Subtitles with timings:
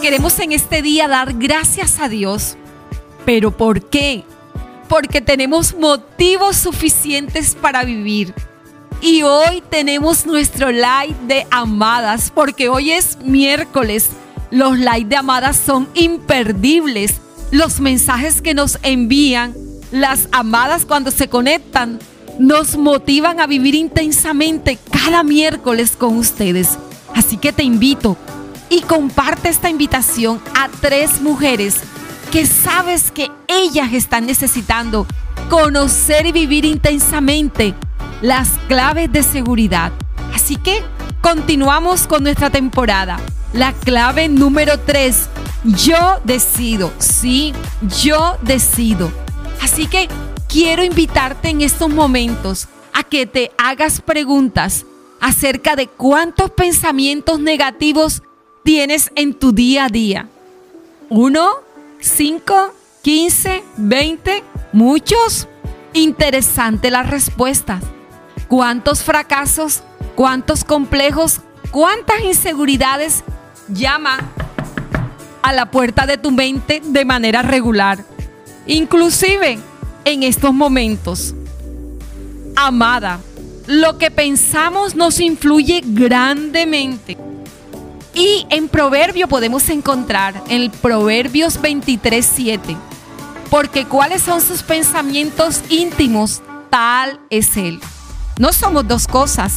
[0.00, 2.56] Queremos en este día dar gracias a Dios.
[3.26, 4.24] ¿Pero por qué?
[4.88, 8.32] Porque tenemos motivos suficientes para vivir.
[9.02, 14.08] Y hoy tenemos nuestro like de amadas, porque hoy es miércoles.
[14.50, 17.20] Los likes de amadas son imperdibles.
[17.50, 19.54] Los mensajes que nos envían
[19.90, 21.98] las amadas cuando se conectan
[22.38, 26.78] nos motivan a vivir intensamente cada miércoles con ustedes.
[27.14, 28.16] Así que te invito
[28.70, 31.76] y comparte esta invitación a tres mujeres
[32.30, 35.06] que sabes que ellas están necesitando
[35.50, 37.74] conocer y vivir intensamente
[38.22, 39.92] las claves de seguridad.
[40.32, 40.82] Así que
[41.20, 43.18] continuamos con nuestra temporada.
[43.52, 45.28] La clave número 3.
[45.64, 46.92] Yo decido.
[46.98, 47.52] Sí,
[48.00, 49.10] yo decido.
[49.60, 50.08] Así que
[50.48, 54.86] quiero invitarte en estos momentos a que te hagas preguntas
[55.20, 58.22] acerca de cuántos pensamientos negativos
[58.70, 60.28] tienes en tu día a día.
[61.08, 61.50] ¿Uno?
[61.98, 62.72] ¿Cinco?
[63.02, 63.64] ¿Quince?
[63.76, 64.44] ¿Veinte?
[64.72, 65.48] ¿Muchos?
[65.92, 67.82] Interesante las respuestas.
[68.46, 69.82] ¿Cuántos fracasos?
[70.14, 71.40] ¿Cuántos complejos?
[71.72, 73.24] ¿Cuántas inseguridades
[73.66, 74.18] llama
[75.42, 78.04] a la puerta de tu mente de manera regular?
[78.68, 79.58] Inclusive
[80.04, 81.34] en estos momentos.
[82.54, 83.18] Amada,
[83.66, 87.29] lo que pensamos nos influye grandemente.
[88.14, 92.76] Y en Proverbio podemos encontrar el Proverbios 23:7.
[93.50, 97.80] Porque cuáles son sus pensamientos íntimos, tal es Él.
[98.38, 99.54] No somos dos cosas,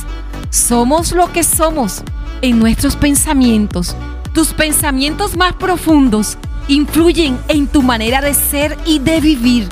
[0.49, 2.03] somos lo que somos
[2.41, 3.95] en nuestros pensamientos.
[4.33, 6.37] Tus pensamientos más profundos
[6.67, 9.69] influyen en tu manera de ser y de vivir.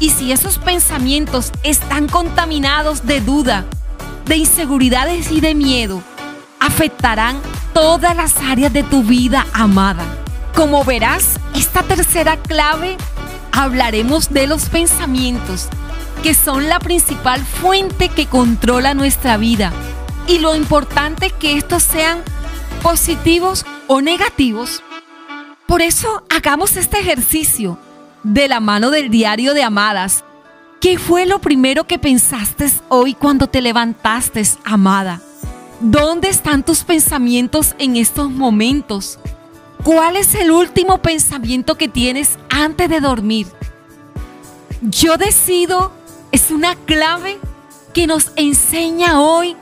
[0.00, 3.64] Y si esos pensamientos están contaminados de duda,
[4.26, 6.02] de inseguridades y de miedo,
[6.60, 7.36] afectarán
[7.80, 10.04] todas las áreas de tu vida amada.
[10.52, 12.96] Como verás, esta tercera clave
[13.52, 15.68] hablaremos de los pensamientos,
[16.24, 19.72] que son la principal fuente que controla nuestra vida.
[20.26, 22.24] Y lo importante que estos sean
[22.82, 24.82] positivos o negativos.
[25.68, 27.78] Por eso hagamos este ejercicio
[28.24, 30.24] de la mano del diario de Amadas.
[30.80, 35.20] ¿Qué fue lo primero que pensaste hoy cuando te levantaste, amada?
[35.80, 39.18] ¿Dónde están tus pensamientos en estos momentos?
[39.84, 43.46] ¿Cuál es el último pensamiento que tienes antes de dormir?
[44.82, 45.92] Yo decido
[46.32, 47.38] es una clave
[47.94, 49.56] que nos enseña hoy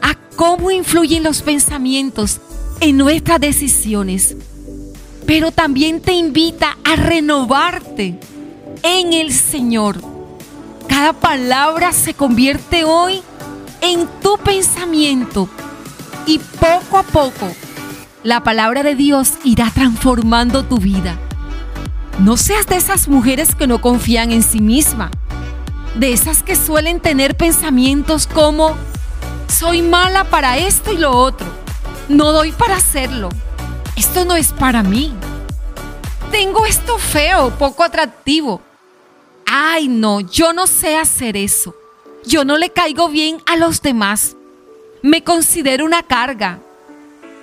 [0.00, 2.40] a cómo influyen los pensamientos
[2.80, 4.36] en nuestras decisiones
[5.26, 8.18] pero también te invita a renovarte
[8.82, 10.00] en el Señor.
[10.88, 13.20] Cada palabra se convierte hoy
[13.86, 15.48] en tu pensamiento
[16.26, 17.52] y poco a poco
[18.24, 21.16] la palabra de Dios irá transformando tu vida.
[22.18, 25.12] No seas de esas mujeres que no confían en sí misma,
[25.94, 28.76] de esas que suelen tener pensamientos como,
[29.46, 31.46] soy mala para esto y lo otro,
[32.08, 33.28] no doy para hacerlo,
[33.94, 35.14] esto no es para mí.
[36.32, 38.60] Tengo esto feo, poco atractivo.
[39.46, 41.72] Ay, no, yo no sé hacer eso.
[42.26, 44.36] Yo no le caigo bien a los demás.
[45.00, 46.58] Me considero una carga.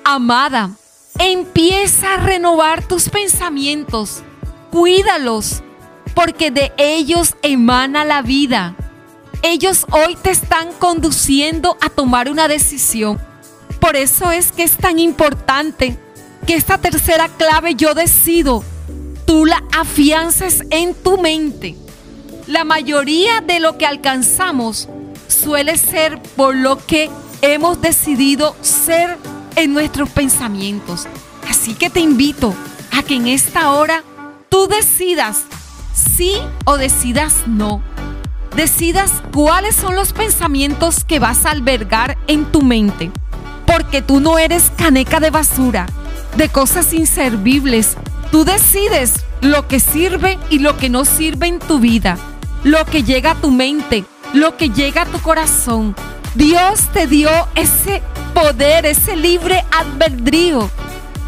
[0.03, 0.71] Amada,
[1.17, 4.23] empieza a renovar tus pensamientos.
[4.71, 5.63] Cuídalos,
[6.13, 8.75] porque de ellos emana la vida.
[9.41, 13.21] Ellos hoy te están conduciendo a tomar una decisión.
[13.79, 15.97] Por eso es que es tan importante
[16.45, 18.65] que esta tercera clave yo decido,
[19.25, 21.77] tú la afiances en tu mente.
[22.47, 24.89] La mayoría de lo que alcanzamos
[25.27, 27.09] suele ser por lo que
[27.41, 29.17] hemos decidido ser
[29.55, 31.07] en nuestros pensamientos.
[31.49, 32.53] Así que te invito
[32.91, 34.03] a que en esta hora
[34.49, 35.43] tú decidas
[35.93, 36.33] sí
[36.65, 37.81] o decidas no.
[38.55, 43.11] Decidas cuáles son los pensamientos que vas a albergar en tu mente.
[43.65, 45.87] Porque tú no eres caneca de basura
[46.35, 47.95] de cosas inservibles.
[48.31, 52.17] Tú decides lo que sirve y lo que no sirve en tu vida,
[52.63, 55.95] lo que llega a tu mente, lo que llega a tu corazón.
[56.35, 58.01] Dios te dio ese
[58.33, 60.69] poder, ese libre albedrío,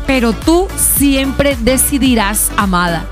[0.08, 3.06] pero tú siempre decidirás, amada.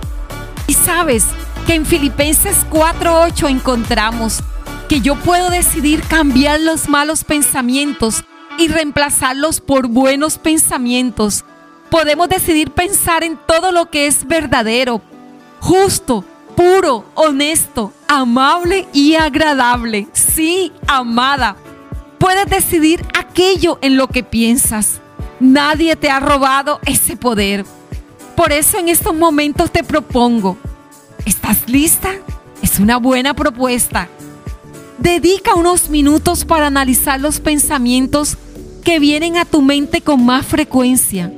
[0.67, 1.25] Y sabes
[1.67, 4.41] que en Filipenses 4:8 encontramos
[4.89, 8.23] que yo puedo decidir cambiar los malos pensamientos
[8.57, 11.45] y reemplazarlos por buenos pensamientos
[11.93, 14.99] podemos decidir pensar en todo lo que es verdadero,
[15.59, 16.25] justo,
[16.55, 20.07] puro, honesto, amable y agradable.
[20.13, 21.55] Sí, amada.
[22.17, 25.01] Puedes decidir aquello en lo que piensas.
[25.39, 27.65] Nadie te ha robado ese poder.
[28.35, 30.57] Por eso en estos momentos te propongo,
[31.25, 32.11] ¿estás lista?
[32.61, 34.07] Es una buena propuesta.
[34.97, 38.37] Dedica unos minutos para analizar los pensamientos
[38.83, 41.31] que vienen a tu mente con más frecuencia.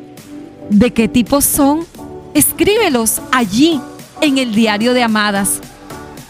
[0.70, 1.86] ¿De qué tipo son?
[2.34, 3.82] Escríbelos allí
[4.22, 5.60] en el diario de Amadas.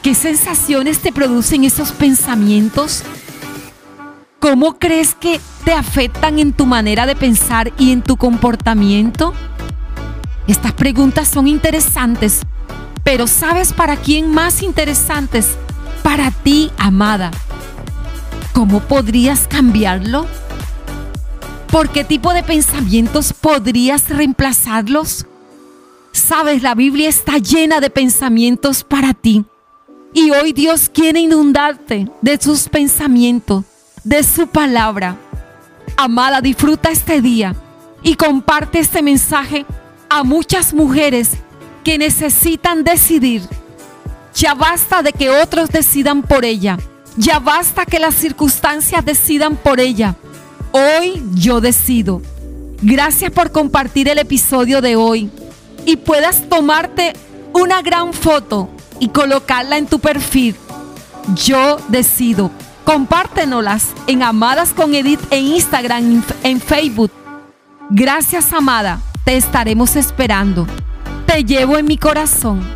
[0.01, 3.03] ¿Qué sensaciones te producen esos pensamientos?
[4.39, 9.33] ¿Cómo crees que te afectan en tu manera de pensar y en tu comportamiento?
[10.47, 12.41] Estas preguntas son interesantes,
[13.03, 15.47] pero ¿sabes para quién más interesantes?
[16.03, 17.31] Para ti, amada.
[18.53, 20.27] ¿Cómo podrías cambiarlo?
[21.71, 25.25] ¿Por qué tipo de pensamientos podrías reemplazarlos?
[26.27, 29.45] Sabes, la Biblia está llena de pensamientos para ti.
[30.11, 33.63] Y hoy Dios quiere inundarte de sus pensamientos
[34.03, 35.17] de su palabra.
[35.95, 37.55] Amada, disfruta este día
[38.01, 39.67] y comparte este mensaje
[40.09, 41.29] a muchas mujeres
[41.83, 43.43] que necesitan decidir.
[44.33, 46.79] Ya basta de que otros decidan por ella.
[47.17, 50.15] Ya basta que las circunstancias decidan por ella.
[50.71, 52.23] Hoy yo decido.
[52.81, 55.29] Gracias por compartir el episodio de hoy
[55.85, 57.13] y puedas tomarte
[57.53, 60.55] una gran foto y colocarla en tu perfil.
[61.35, 62.51] Yo decido
[62.85, 67.11] Compártenolas en Amadas con Edith en Instagram, en Facebook.
[67.89, 69.01] Gracias, amada.
[69.23, 70.67] Te estaremos esperando.
[71.25, 72.74] Te llevo en mi corazón.